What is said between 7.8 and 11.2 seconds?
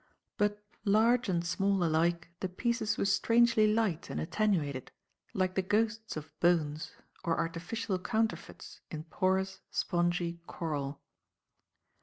counterfeits in porous, spongy coral.